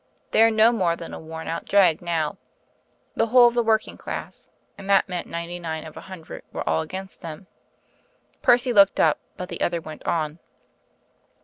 They 0.31 0.41
are 0.41 0.49
no 0.49 0.71
more 0.71 0.95
than 0.95 1.13
a 1.13 1.19
worn 1.19 1.47
out 1.47 1.65
drag 1.65 2.01
now. 2.01 2.39
The 3.15 3.27
whole 3.27 3.47
of 3.49 3.53
the 3.53 3.61
working 3.61 3.97
classes 3.99 4.49
and 4.75 4.89
that 4.89 5.07
meant 5.07 5.27
ninety 5.27 5.59
nine 5.59 5.85
of 5.85 5.95
a 5.95 6.01
hundred 6.01 6.41
were 6.51 6.67
all 6.67 6.81
against 6.81 7.21
them." 7.21 7.45
Percy 8.41 8.73
looked 8.73 8.99
up; 8.99 9.19
but 9.37 9.47
the 9.49 9.61
other 9.61 9.79
went 9.79 10.03
on. 10.07 10.39